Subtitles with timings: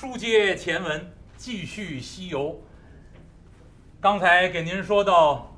[0.00, 2.58] 书接前文，继续西游。
[4.00, 5.54] 刚才给您说到，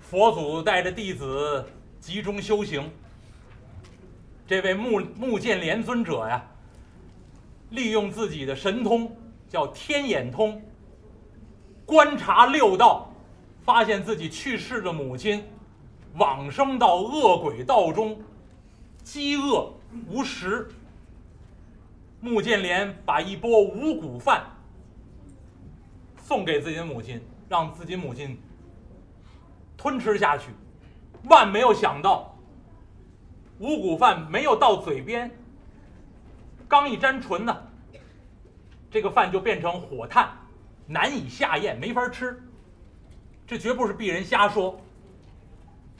[0.00, 1.62] 佛祖带着弟子
[2.00, 2.90] 集中修行。
[4.46, 6.42] 这位目目犍连尊者呀，
[7.68, 9.14] 利用自己的神通，
[9.50, 10.62] 叫天眼通，
[11.84, 13.12] 观察六道，
[13.66, 15.44] 发现自己去世的母亲
[16.14, 18.18] 往生到恶鬼道中，
[19.02, 19.70] 饥饿
[20.08, 20.70] 无食。
[22.24, 24.46] 穆建连把一钵五谷饭
[26.16, 28.40] 送给自己的母亲，让自己母亲
[29.76, 30.46] 吞吃下去。
[31.24, 32.34] 万没有想到，
[33.58, 35.30] 五谷饭没有到嘴边，
[36.66, 37.54] 刚一沾唇呢，
[38.90, 40.30] 这个饭就变成火炭，
[40.86, 42.42] 难以下咽，没法吃。
[43.46, 44.80] 这绝不是鄙人瞎说。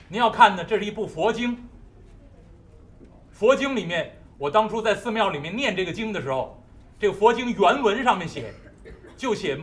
[0.08, 1.68] 您要看呢，这是一部佛经，
[3.30, 4.23] 佛经里面。
[4.36, 6.60] 我当初在寺庙里面念这个经的时候，
[6.98, 8.52] 这个佛经原文上面写，
[9.16, 9.58] 就写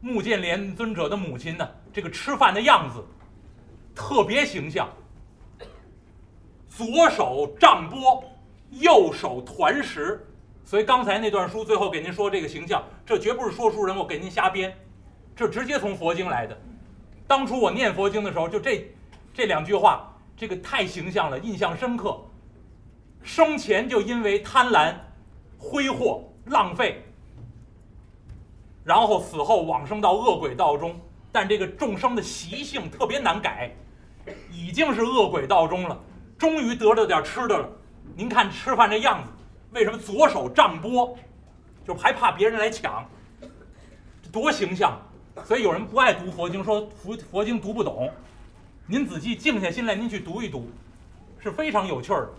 [0.00, 3.04] 目犍连尊者的母亲呢，这个吃饭的样子
[3.94, 4.88] 特别形象，
[6.68, 8.24] 左手杖钵，
[8.70, 10.24] 右手团食。
[10.64, 14.76] 所以刚才那段书最后给您说这个形象，这绝不是说书人我给您瞎编，
[15.34, 16.56] 这直接从佛经来的。
[17.26, 18.86] 当初我念佛经的时候，就这
[19.32, 22.20] 这两句话，这个太形象了，印象深刻。
[23.22, 24.94] 生前就因为贪婪、
[25.58, 27.02] 挥霍、浪费，
[28.84, 30.98] 然后死后往生到恶鬼道中。
[31.30, 33.70] 但这个众生的习性特别难改，
[34.50, 36.00] 已经是恶鬼道中了，
[36.38, 37.68] 终于得了点吃的了。
[38.16, 39.30] 您看吃饭这样子，
[39.72, 41.16] 为什么左手杖钵，
[41.86, 43.06] 就还怕别人来抢？
[44.32, 44.98] 多形象！
[45.44, 48.10] 所以有人不爱读佛经，说佛佛经读不懂。
[48.86, 50.70] 您仔细静下心来，您去读一读，
[51.38, 52.30] 是非常有趣的。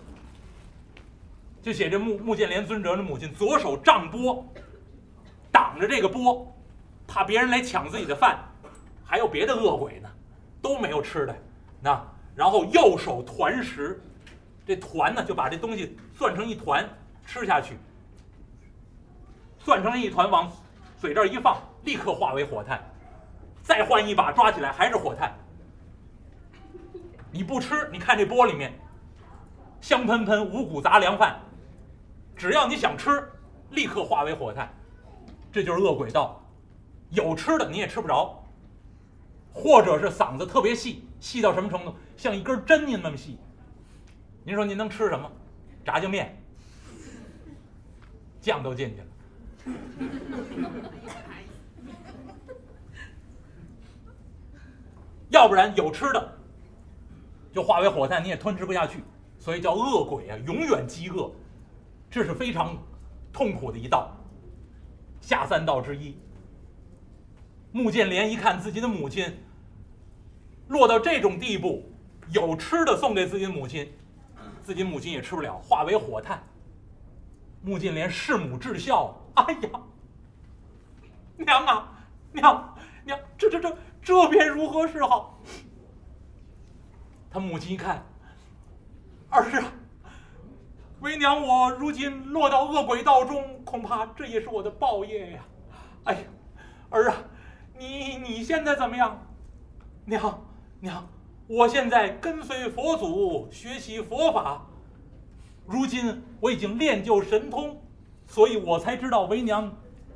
[1.61, 4.45] 就写这穆穆建连尊者的母亲左手杖钵，
[5.51, 6.47] 挡着这个钵，
[7.05, 8.39] 怕别人来抢自己的饭，
[9.03, 10.09] 还有别的恶鬼呢，
[10.61, 11.35] 都没有吃的，
[11.81, 12.01] 那
[12.33, 14.01] 然后右手团食，
[14.65, 16.87] 这团呢就把这东西攥成一团
[17.25, 17.77] 吃下去，
[19.59, 20.49] 攥成一团往
[20.97, 22.81] 嘴这儿一放，立刻化为火炭，
[23.61, 25.33] 再换一把抓起来还是火炭，
[27.31, 28.73] 你不吃，你看这钵里面
[29.81, 31.37] 香喷喷五谷杂粮饭。
[32.39, 33.29] 只要你想吃，
[33.71, 34.73] 立刻化为火炭，
[35.51, 36.41] 这就是饿鬼道。
[37.09, 38.41] 有吃的你也吃不着，
[39.51, 41.93] 或者是嗓子特别细，细到什么程度？
[42.15, 43.37] 像一根针您那么细。
[44.45, 45.29] 您说您能吃什么？
[45.83, 46.41] 炸酱面，
[48.39, 49.07] 酱都进去了。
[55.27, 56.37] 要不然有吃的，
[57.51, 59.03] 就化为火炭，你也吞吃不下去。
[59.37, 61.29] 所以叫饿鬼啊，永远饥饿。
[62.09, 62.75] 这是非常
[63.31, 64.11] 痛苦的一道，
[65.21, 66.17] 下三道之一。
[67.71, 69.31] 穆建连一看自己的母亲
[70.67, 71.83] 落到这种地步，
[72.31, 73.93] 有吃的送给自己的母亲，
[74.63, 76.41] 自己母亲也吃不了，化为火炭。
[77.61, 79.69] 穆建连弑母至孝，哎呀，
[81.37, 81.91] 娘啊，
[82.31, 82.75] 娘
[83.05, 85.39] 娘，这这这这便如何是好？
[87.29, 88.03] 他母亲一看，
[89.29, 89.73] 儿啊。
[91.01, 95.45] 为娘，我如今落到恶鬼道中，恐怕这也是我的报业呀！
[96.03, 96.19] 哎呀，
[96.89, 97.15] 儿啊，
[97.77, 99.25] 你你现在怎么样？
[100.03, 100.45] 娘
[100.81, 101.07] 娘，
[101.47, 104.65] 我现在跟随佛祖学习佛法，
[105.65, 107.81] 如今我已经练就神通，
[108.25, 109.73] 所以我才知道为娘，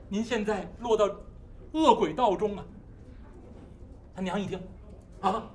[0.10, 1.10] 您现在落到
[1.72, 2.66] 恶鬼道中啊！
[4.14, 4.62] 他娘一听，
[5.22, 5.50] 啊，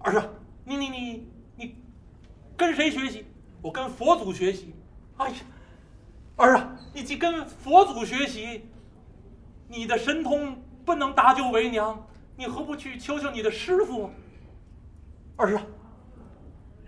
[0.00, 0.28] 儿啊，
[0.64, 1.76] 你你你你
[2.54, 3.24] 跟谁学习？
[3.62, 4.74] 我跟佛祖学习，
[5.16, 5.34] 哎呀，
[6.36, 8.68] 儿啊，你既跟佛祖学习，
[9.68, 12.04] 你的神通不能搭救为娘，
[12.36, 14.10] 你何不去求求你的师傅？
[15.36, 15.62] 儿啊，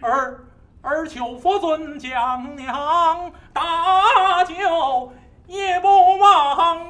[0.01, 0.45] 儿
[0.83, 5.13] 儿求佛尊将娘搭救，
[5.47, 5.87] 也不
[6.19, 6.84] 枉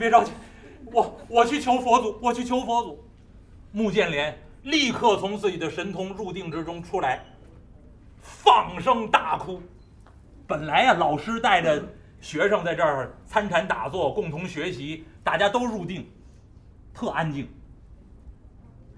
[0.00, 0.32] 别着急，
[0.86, 3.04] 我我去求佛祖，我去求佛祖。
[3.70, 7.22] 穆建莲立刻从自己的神通入定之中出来。
[8.18, 9.60] 放声大哭，
[10.46, 11.84] 本来呀，老师带着
[12.18, 16.10] 学生在这儿参禅打坐，共同学习，大家都入定，
[16.94, 17.46] 特安静。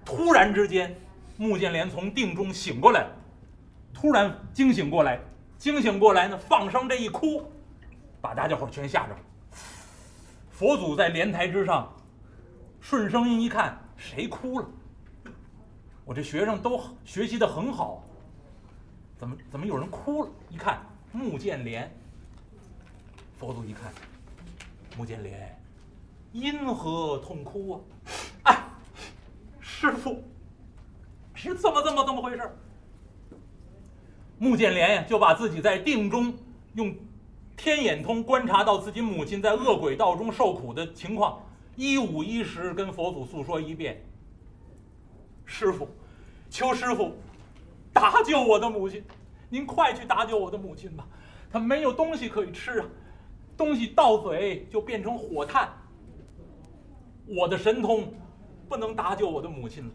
[0.05, 0.95] 突然之间，
[1.35, 3.07] 穆建莲从定中醒过来，
[3.93, 5.19] 突然惊醒过来，
[5.57, 7.43] 惊醒过来呢，放声这一哭，
[8.21, 9.19] 把大家伙全吓着了。
[10.53, 11.91] 佛祖在莲台之上，
[12.79, 14.67] 顺声音一看，谁哭了？
[16.05, 18.03] 我这学生都学习的很好，
[19.17, 20.29] 怎么怎么有人哭了？
[20.51, 20.79] 一看
[21.11, 21.91] 穆建连，
[23.39, 23.91] 佛祖一看，
[24.95, 25.59] 穆建连，
[26.31, 27.81] 因何痛哭啊？
[28.53, 28.63] 哎，
[29.59, 30.23] 师傅，
[31.33, 32.55] 是怎么怎么怎么回事？
[34.37, 36.31] 穆建连呀，就把自己在定中
[36.75, 36.95] 用
[37.63, 41.41] 天眼通观察到自己母亲在恶鬼道中受苦的情况，
[41.77, 44.03] 一五一十跟佛祖诉说一遍。
[45.45, 45.87] 师傅，
[46.49, 47.13] 求师傅
[47.93, 49.01] 搭救我的母亲，
[49.47, 51.07] 您快去搭救我的母亲吧，
[51.49, 52.85] 她没有东西可以吃啊，
[53.55, 55.69] 东西到嘴就变成火炭。
[57.25, 58.13] 我的神通
[58.67, 59.91] 不能搭救我的母亲了，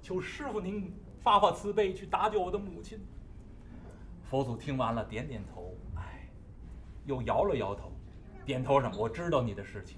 [0.00, 3.04] 求师傅您发发慈悲去搭救我的母亲。
[4.30, 6.17] 佛祖听完了，点点头，哎，
[7.08, 7.90] 又摇了摇头，
[8.44, 8.94] 点头什么？
[8.98, 9.96] 我知道你的事情，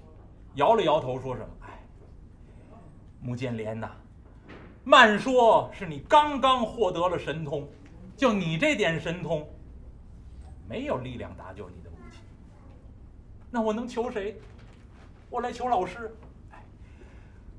[0.55, 1.49] 摇了摇头说什么？
[1.59, 1.83] 哎，
[3.19, 3.91] 穆建连呐。
[4.85, 7.67] 慢说是你刚刚获得了神通，
[8.15, 9.45] 就你这点神通，
[10.69, 12.21] 没有力量搭救你的母亲。
[13.51, 14.39] 那我能求谁？
[15.29, 16.15] 我来求老师。
[16.51, 16.63] 哎，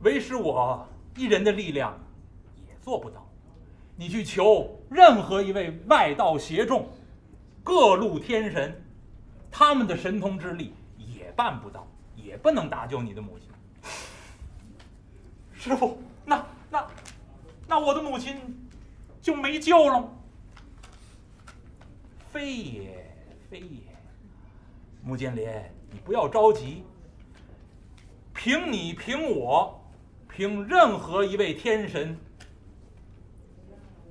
[0.01, 1.95] 为师我一人的力量
[2.67, 3.29] 也做不到。
[3.97, 6.89] 你去求任何一位外道邪众，
[7.63, 8.83] 各路天神，
[9.53, 13.49] 他们的神通之力也办不到，也不能搭救你的母亲。
[15.53, 16.85] 师傅，那那。
[17.69, 18.37] 那我的母亲
[19.23, 20.13] 就没救了？
[22.31, 23.17] 非也，
[23.49, 23.81] 非也。
[25.03, 25.49] 穆建林，
[25.91, 26.85] 你不要着急。
[28.35, 29.81] 凭你，凭我，
[30.29, 32.19] 凭任何一位天神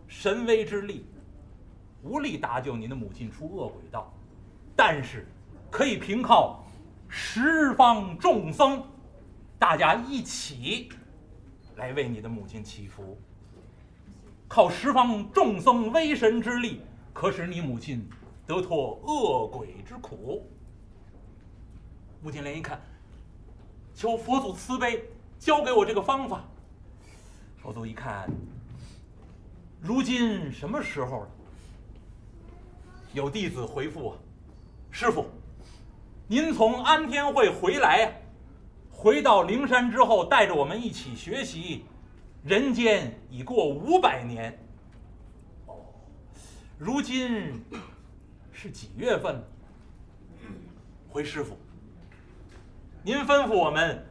[0.07, 1.05] 神威之力，
[2.01, 4.11] 无力搭救你的母亲出恶鬼道，
[4.83, 5.27] 但是
[5.69, 6.65] 可以凭靠
[7.07, 8.83] 十方众僧，
[9.59, 10.89] 大家一起
[11.75, 13.15] 来为你的母亲祈福。
[14.47, 16.81] 靠十方众僧威神之力，
[17.13, 18.09] 可使你母亲
[18.47, 20.49] 得脱恶鬼之苦。
[22.23, 22.81] 穆金莲一看，
[23.93, 25.05] 求佛祖慈悲，
[25.37, 26.43] 教给我这个方法。
[27.61, 28.27] 佛祖一看，
[29.79, 31.29] 如今什么时候了？
[33.13, 34.17] 有弟子回复我
[34.91, 35.25] ：“师傅，
[36.27, 38.11] 您从安天会回来呀，
[38.91, 41.85] 回到灵山之后，带着我们一起学习。”
[42.43, 44.57] 人间已过五百年，
[45.67, 45.75] 哦，
[46.79, 47.63] 如今
[48.51, 49.43] 是几月份？
[51.07, 51.55] 回师傅，
[53.03, 54.03] 您吩咐我们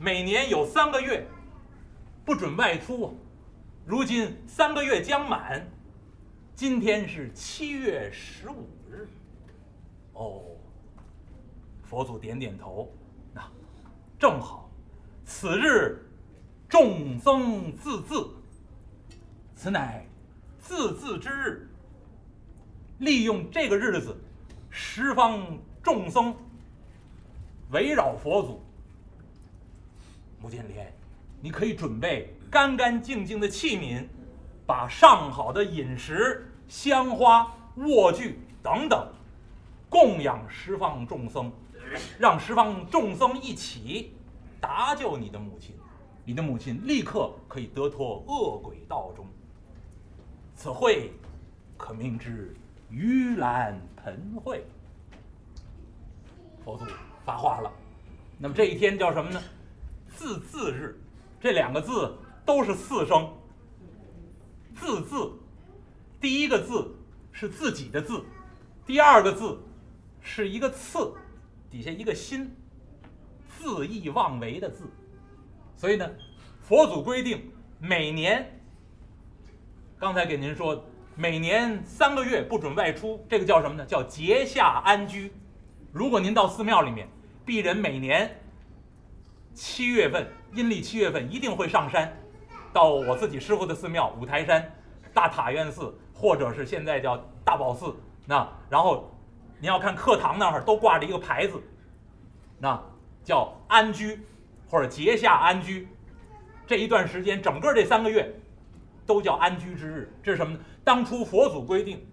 [0.00, 1.24] 每年有三个月
[2.24, 3.16] 不准外出。
[3.86, 5.64] 如今三个月将满，
[6.56, 9.06] 今天是七月十五日。
[10.18, 10.42] 哦，
[11.84, 12.92] 佛祖点点头，
[13.32, 13.42] 那
[14.18, 14.68] 正好，
[15.24, 16.04] 此日。
[16.68, 18.28] 众僧自恣，
[19.56, 20.06] 此乃
[20.58, 21.66] 自恣之日。
[22.98, 24.14] 利用这个日子，
[24.68, 25.40] 十方
[25.82, 26.36] 众僧
[27.70, 28.60] 围绕佛祖。
[30.42, 30.92] 穆建连，
[31.40, 34.04] 你可以准备干干净净的器皿，
[34.66, 39.10] 把上好的饮食、香花、卧具等等
[39.88, 41.50] 供养十方众僧，
[42.18, 44.12] 让十方众僧一起
[44.60, 45.74] 搭救你的母亲。
[46.24, 49.26] 你的母亲立刻可以得脱恶鬼道中。
[50.54, 51.12] 此会
[51.76, 52.54] 可名之
[52.90, 54.66] 盂兰盆会。
[56.62, 56.84] 佛祖
[57.24, 57.72] 发话了，
[58.38, 59.40] 那么这一天叫什么呢？
[60.14, 61.00] 自字日，
[61.40, 62.14] 这两个字
[62.44, 63.32] 都是四声。
[64.74, 65.32] 自字，
[66.20, 66.94] 第一个字
[67.32, 68.22] 是自己的字，
[68.84, 69.58] 第二个字
[70.20, 71.14] 是一个次，
[71.70, 72.54] 底下一个心，
[73.60, 74.90] 恣意妄为的字。
[75.76, 76.08] 所以呢，
[76.60, 78.60] 佛祖规定每年，
[79.98, 80.84] 刚才给您说，
[81.14, 83.86] 每年三个月不准外出，这个叫什么呢？
[83.86, 85.32] 叫节下安居。
[85.92, 87.08] 如果您到寺庙里面，
[87.46, 88.40] 鄙人每年
[89.54, 92.16] 七月份，阴历七月份一定会上山，
[92.72, 94.72] 到我自己师傅的寺庙五台山
[95.14, 97.96] 大塔院寺，或者是现在叫大宝寺。
[98.26, 99.10] 那然后
[99.60, 101.60] 您要看课堂那儿都挂着一个牌子，
[102.58, 102.82] 那
[103.22, 104.20] 叫安居。
[104.70, 105.88] 或者节下安居，
[106.66, 108.30] 这一段时间，整个这三个月，
[109.06, 110.12] 都叫安居之日。
[110.22, 110.60] 这是什么呢？
[110.84, 112.06] 当初佛祖规定，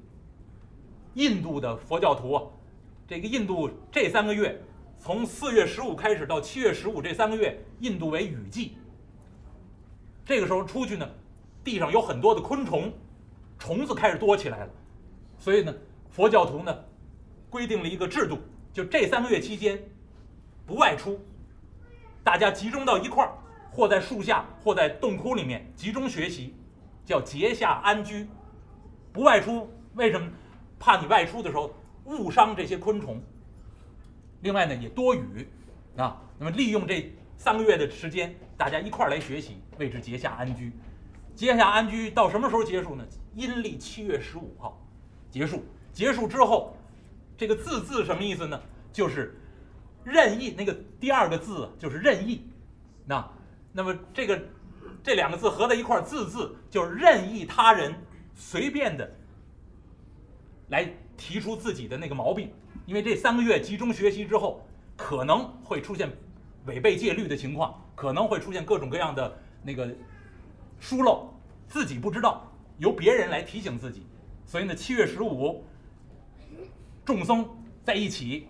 [1.15, 2.43] 印度的佛教徒啊，
[3.05, 4.57] 这个印度这三个月，
[4.97, 8.77] 从四月十五开始到七月十五这三个月，印度为雨季。
[10.23, 11.05] 这个时候出去呢，
[11.61, 12.89] 地上有很多的昆虫，
[13.59, 14.69] 虫子开始多起来了，
[15.37, 15.75] 所以呢，
[16.09, 16.73] 佛教徒呢，
[17.55, 18.37] 规定了一个制度，
[18.73, 19.81] 就这三个月期间，
[20.65, 21.17] 不外出，
[22.21, 23.31] 大家集中到一块儿，
[23.71, 26.53] 或在树下，或在洞窟里面集中学习，
[27.05, 28.27] 叫节下安居，
[29.13, 29.69] 不外出。
[29.93, 30.29] 为什么？
[30.77, 33.23] 怕你外出的时候误伤这些昆虫。
[34.41, 35.47] 另外呢，也多雨，
[35.95, 40.73] 啊，那么利用这三个月的时间，大家一块儿来学习，为之节下安居。
[41.33, 43.05] 节下安居到什么时候结束呢？
[43.33, 44.77] 阴历七月十五号
[45.29, 45.63] 结束。
[45.93, 46.75] 结束之后，
[47.37, 48.61] 这个字字什么意思呢？
[48.91, 49.39] 就是
[50.03, 52.49] 任意那个第二个字就是任意。
[53.05, 53.27] 那
[53.71, 54.41] 那么这个
[55.03, 57.93] 这两个字合在一块，字字就是任意他人
[58.33, 59.09] 随便的。
[60.69, 62.51] 来提出自己的那个毛病，
[62.87, 64.65] 因为这三个月集中学习之后，
[64.97, 66.11] 可能会出现
[66.65, 69.87] 违背戒律的情况，可能会出现各种各样的那个
[70.79, 71.31] 疏漏，
[71.67, 74.07] 自己不知道，由别人来提醒自己。
[74.43, 75.63] 所以呢，七月十五，
[77.05, 77.47] 众僧
[77.83, 78.47] 在一起，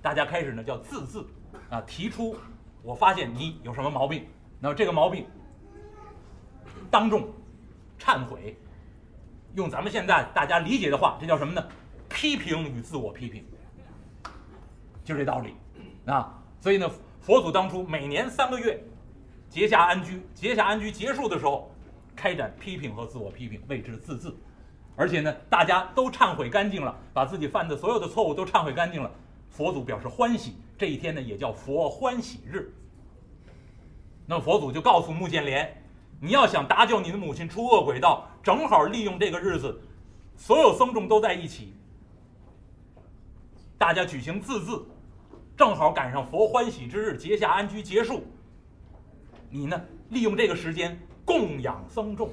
[0.00, 1.28] 大家开始呢叫自字
[1.68, 2.34] 啊，提出
[2.82, 4.26] 我发现你有什么毛病，
[4.58, 5.26] 那么这个毛病
[6.90, 7.28] 当众
[7.98, 8.56] 忏悔。
[9.54, 11.64] 用咱们现在大家理解的话，这叫什么呢？
[12.08, 13.44] 批评与自我批评，
[15.04, 15.54] 就这道理
[16.06, 16.42] 啊。
[16.60, 18.82] 所以呢，佛祖当初每年三个月
[19.48, 21.70] 结下安居，结下安居结束的时候，
[22.16, 24.34] 开展批评和自我批评，谓之自字。
[24.96, 29.10] 而且呢，大家都忏悔干净了，把自己犯的所有的错误都忏悔干净了，
[29.48, 30.56] 佛祖表示欢喜。
[30.76, 32.72] 这一天呢，也叫佛欢喜日。
[34.26, 35.80] 那佛祖就告诉目犍连。
[36.20, 39.78] 你要想搭救你的母亲出恶鬼道，正好利用这个日子，
[40.36, 41.74] 所有僧众都在一起，
[43.76, 44.86] 大家举行自字，
[45.54, 48.24] 正好赶上佛欢喜之日，结下安居结束。
[49.50, 52.30] 你呢，利用这个时间供养僧众，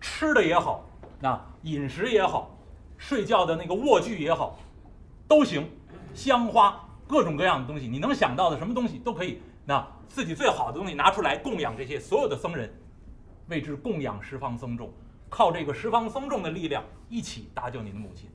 [0.00, 0.84] 吃的也好，
[1.18, 2.56] 那饮食也好，
[2.96, 4.58] 睡觉的那个卧具也好，
[5.28, 5.68] 都行，
[6.14, 12.72] 香花各种各样的东西，你能想到的什么东西都可以，那自己最好的东西拿出来供养这些所有的僧人。
[13.48, 14.92] 为之供养十方僧众，
[15.28, 18.30] 靠这个十方僧众的力量一起搭救你的母亲，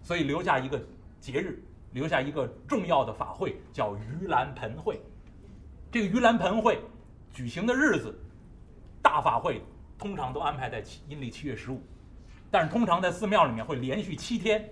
[0.00, 0.80] 所以留下一个
[1.20, 5.02] 节日，留下一个重要的法会，叫盂兰盆会。
[5.90, 6.80] 这个盂兰盆会
[7.32, 8.16] 举行的日子，
[9.02, 9.60] 大法会
[9.98, 11.82] 通常都安排在七阴历七月十五，
[12.50, 14.68] 但是通常在寺庙里面会连续七天，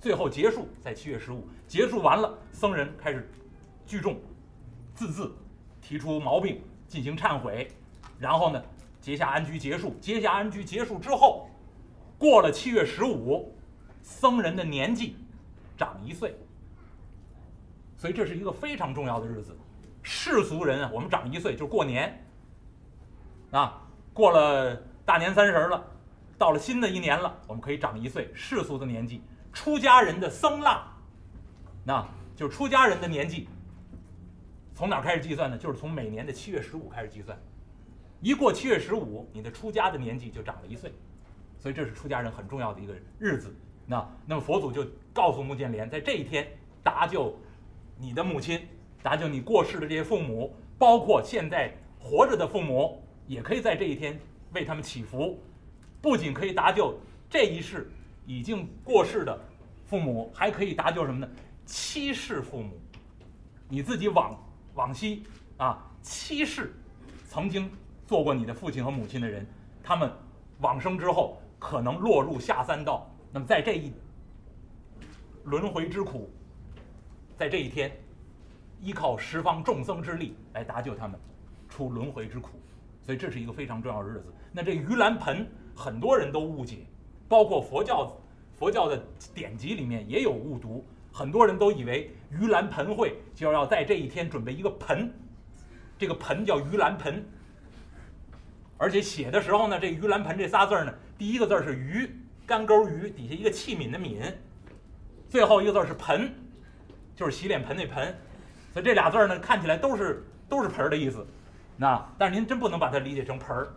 [0.00, 1.46] 最后结束在七月十五。
[1.66, 3.30] 结束完了，僧人开始
[3.86, 4.16] 聚众，
[4.94, 5.34] 自字
[5.80, 7.68] 提出毛病，进行忏悔，
[8.18, 8.62] 然后呢。
[9.00, 11.50] 结下安居结束，结下安居结束之后，
[12.16, 13.52] 过了七月十五，
[14.00, 15.16] 僧人的年纪
[15.76, 16.36] 长一岁，
[17.96, 19.58] 所以这是一个非常重要的日子。
[20.04, 22.24] 世俗人啊，我们长一岁就过年，
[23.50, 23.82] 啊，
[24.14, 25.84] 过了大年三十了，
[26.42, 28.28] 到了新的一年了，我们可以长一岁。
[28.34, 29.22] 世俗的年纪，
[29.52, 30.82] 出家人的僧腊，
[31.84, 33.48] 那就出家人的年纪，
[34.74, 35.56] 从哪开始计算呢？
[35.56, 37.38] 就是从每年的七月十五开始计算。
[38.20, 40.92] 一过七月十五，你的出家的年纪就长了一岁，
[41.60, 43.54] 所以这是出家人很重要的一个日子。
[43.86, 46.44] 那那么佛祖就告诉目犍连，在这一天
[46.82, 47.38] 搭救
[47.96, 48.66] 你的母亲，
[49.00, 54.18] 搭救你过世的这些父母，包括现在活着的父母，也可以在这一天
[54.54, 55.40] 为他们祈福。
[56.02, 56.94] 不仅可以搭救
[57.30, 57.90] 这一世
[58.26, 59.40] 已经过世的
[59.86, 61.32] 父母，还可以搭救什么呢？
[61.64, 62.78] 七世父母，
[63.68, 64.38] 你自己往
[64.74, 65.22] 往昔
[65.56, 66.74] 啊七世
[67.26, 67.70] 曾经。
[68.04, 69.46] 做过你的父亲和母亲的人，
[69.82, 70.12] 他们
[70.58, 73.08] 往生之后可能落入下三道。
[73.32, 73.90] 那么在这一
[75.44, 76.28] 轮回之苦，
[77.38, 77.90] 在这一天，
[78.82, 81.18] 依靠十方众僧之力来搭救他们
[81.70, 82.50] 出轮回之苦，
[83.02, 84.26] 所以这是一个非常重要的日子。
[84.50, 86.78] 那这盂兰盆很多人都误解，
[87.28, 88.16] 包括佛教
[88.52, 89.02] 佛教的
[89.34, 95.12] 典籍里面也有误读，很多人都以为盂兰盆会就要在这一天准备一个盆，
[95.98, 97.24] 这个盆叫盂兰盆。
[98.78, 102.10] 而且写的时候呢，这盂兰盆这仨字呢，第一个字是盂，
[102.44, 104.32] 干沟盂，底下一个器皿的皿，
[105.28, 106.34] 最后一个字是盆，
[107.14, 108.12] 就是洗脸盆那盆，
[108.72, 111.24] 所以这俩字呢，看起来都是都是盆的意思，
[111.76, 113.72] 那但是您真不能把它理解成盆儿，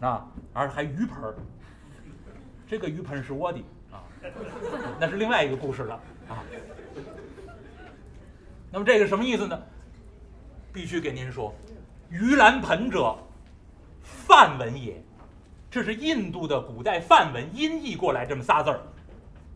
[0.00, 1.34] 啊，而还鱼盆儿，
[2.66, 3.58] 这个鱼盆是我的
[3.92, 4.02] 啊，
[5.00, 5.94] 那是另外一个故事了
[6.28, 6.42] 啊。
[8.70, 9.58] 那么这个什么意思呢？
[10.72, 11.54] 必须给您说，
[12.10, 13.16] 盂兰盆者。
[14.06, 15.02] 梵文也，
[15.70, 18.80] 这是印度的古代梵文音译过来这么仨字儿，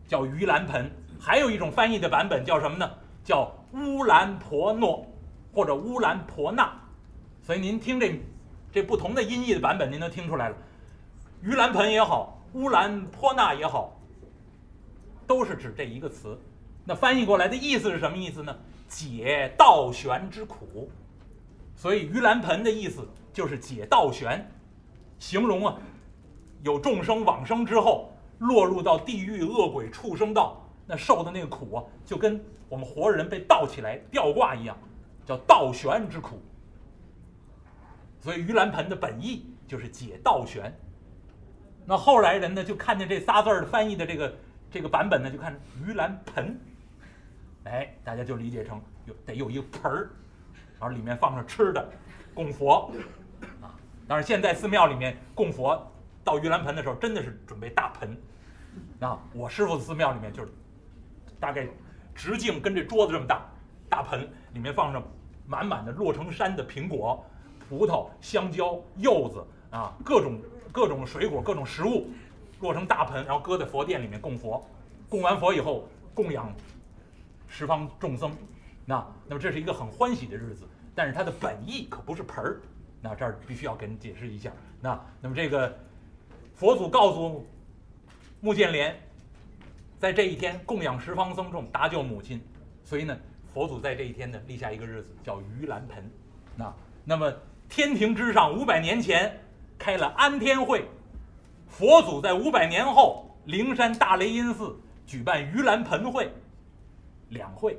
[0.07, 0.89] 叫盂兰盆。
[1.19, 2.89] 还有一种翻译的版本叫什么呢？
[3.23, 5.05] 叫乌兰婆诺
[5.53, 6.73] 或者乌兰婆纳。
[7.43, 8.19] 所以您听这
[8.71, 10.55] 这不同的音译的版本，您都听出来了。
[11.43, 13.99] 盂兰盆也好，乌兰婆纳也好，
[15.25, 16.37] 都是指这一个词。
[16.85, 18.55] 那翻译过来的意思是什么意思呢？
[18.87, 20.89] 解倒悬之苦。
[21.75, 24.49] 所以盂兰盆的意思就是解倒悬，
[25.17, 25.77] 形容啊，
[26.63, 34.77] 有众生往生之后落入到地狱、恶鬼、畜生道，那受的那个苦啊，就跟我们活人被倒起来吊挂一样，
[35.25, 36.41] 叫倒悬之苦。
[38.19, 40.73] 所以盂兰盆的本意就是解倒悬。
[41.85, 44.35] 那后来人呢，就看见这仨字儿翻译的这个
[44.69, 46.59] 这个版本呢，就看盂兰盆，
[47.63, 50.09] 哎，大家就理解成有得有一个盆儿。
[50.79, 51.89] 然后里面放着吃的，
[52.33, 52.89] 供佛，
[53.59, 53.75] 啊，
[54.07, 55.77] 当然现在寺庙里面供佛，
[56.23, 58.17] 到盂兰盆的时候，真的是准备大盆，
[59.01, 60.51] 啊，我师傅的寺庙里面就是，
[61.37, 61.67] 大概
[62.15, 63.45] 直径跟这桌子这么大，
[63.89, 65.03] 大盆里面放着
[65.45, 67.25] 满满的落成山的苹果、
[67.69, 70.39] 葡萄、香蕉、柚子啊，各种
[70.71, 72.07] 各种水果、各种食物，
[72.61, 74.67] 落成大盆，然后搁在佛殿里面供佛，
[75.07, 76.51] 供完佛以后供养
[77.47, 78.31] 十方众生。
[78.85, 82.59] 那那么这是一个很欢喜的日子，但是它的本意可不是盆儿。
[83.01, 84.51] 那这儿必须要给你解释一下。
[84.81, 85.77] 那那么这个
[86.55, 87.47] 佛祖告诉
[88.41, 88.99] 穆建连，
[89.99, 92.41] 在这一天供养十方僧众，搭救母亲，
[92.83, 93.15] 所以呢，
[93.53, 96.11] 佛祖在这一天呢立下一个日子叫盂兰盆。
[96.55, 96.73] 那
[97.05, 97.33] 那么
[97.69, 99.39] 天庭之上五百年前
[99.77, 100.83] 开了安天会，
[101.67, 106.33] 佛祖在五百年后灵山大雷音寺举办盂兰盆会，
[107.29, 107.77] 两会。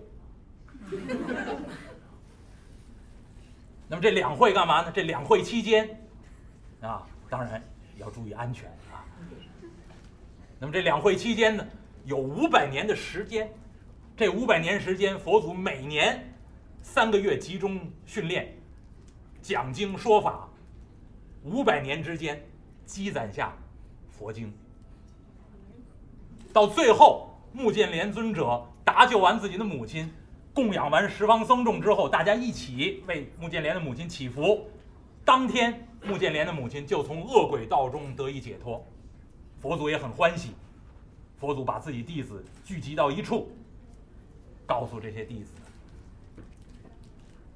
[3.89, 4.93] 那么这两会干嘛呢？
[4.95, 5.89] 这两会期间，
[6.81, 7.61] 啊，当然
[7.99, 9.05] 要注意安全啊。
[10.61, 11.67] 那么这两会期间呢，
[12.05, 13.53] 有五百年的时间，
[14.17, 16.33] 这五百年时间，佛祖每年
[16.81, 18.57] 三个月集中训练，
[19.51, 20.49] 讲经说法，
[21.43, 22.41] 五百年之间
[22.87, 23.53] 积攒下
[24.09, 24.53] 佛经，
[26.53, 30.09] 到最后目犍连尊者搭救完自己的母亲。
[30.55, 34.71] 供养完十方僧众之后，大家一起为穆建连的母亲祈福。
[35.25, 38.85] 当天，穆建连的母亲就从恶鬼道中得以解脱，
[39.61, 40.53] 佛祖也很欢喜。
[41.41, 43.51] 佛祖把自己弟子聚集到一处，
[44.65, 45.55] 告诉这些弟子：“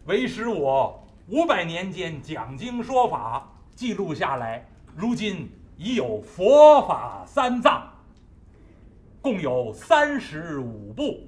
[0.07, 7.83] 为师我五百年间讲经说法记录下来，如今已有佛法三藏，
[9.23, 11.21] 共有三十五部。”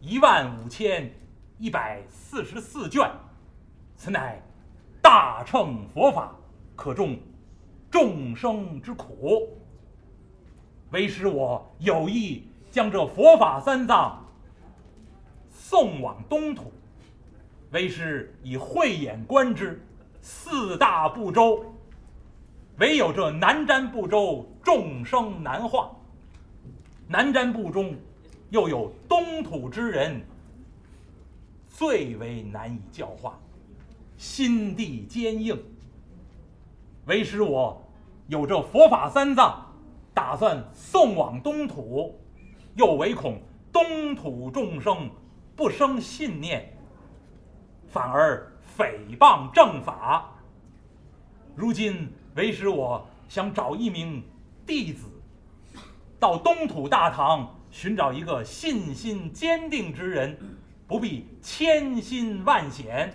[0.00, 1.12] 一万五千
[1.58, 3.08] 一百四十四卷，
[3.96, 4.42] 此乃
[5.00, 6.34] 大乘佛法，
[6.74, 7.16] 可众
[7.88, 9.48] 众生之苦。
[10.90, 14.24] 为师我有意将这佛法三藏
[15.52, 16.72] 送往东土，
[17.72, 19.84] 为师以慧眼观之，
[20.20, 21.64] 四大部洲，
[22.78, 25.90] 唯有这南瞻部洲众生难化，
[27.08, 27.94] 南瞻部中。
[28.50, 30.20] 又有东土之人，
[31.66, 33.40] 最为难以教化，
[34.18, 35.58] 心地坚硬。
[37.06, 37.82] 为师我
[38.28, 39.72] 有这佛法三藏，
[40.12, 42.14] 打算送往东土，
[42.74, 43.40] 又唯恐
[43.72, 45.08] 东土众生
[45.56, 46.76] 不生信念，
[47.92, 50.32] 反而诽谤正法。
[51.54, 54.22] 如今为师我想找一名
[54.66, 55.06] 弟子，
[56.18, 57.48] 到东土大唐。
[57.70, 60.36] 寻找一个信心坚定之人，
[60.86, 63.10] 不必千辛万险，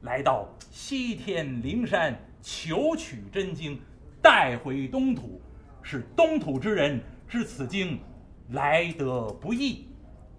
[0.00, 3.78] 来到西天灵山求取真经，
[4.22, 5.42] 带回东土，
[5.82, 8.00] 使东土之人知此经
[8.48, 9.86] 来得不易，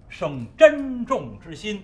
[0.09, 1.83] 生珍重之心。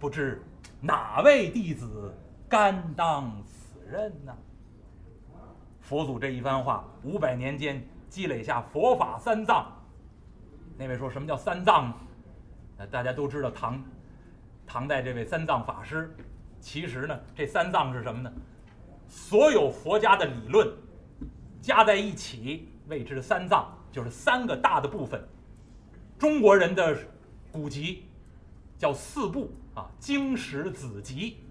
[0.00, 0.42] 不知
[0.80, 2.10] 哪位弟子
[2.48, 4.34] 甘当此任呢？
[5.82, 9.70] 佛祖这一番话，五百年间积累下佛法三藏。
[10.78, 11.92] 那位说什么叫三藏？
[12.78, 13.78] 呃，大家都知道唐，
[14.66, 16.10] 唐代这位三藏法师，
[16.60, 18.32] 其实呢，这三藏是什么呢？
[19.06, 20.66] 所有佛家的理论
[21.60, 25.22] 加在一起谓之三藏，就是三个大的部分。
[26.18, 26.96] 中国人的
[27.52, 28.06] 古籍
[28.78, 31.49] 叫四部啊，经史子集。